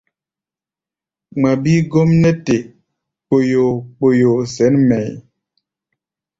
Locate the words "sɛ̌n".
4.53-4.73